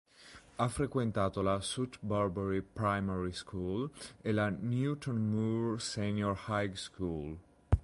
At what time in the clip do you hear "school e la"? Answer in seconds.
3.33-4.49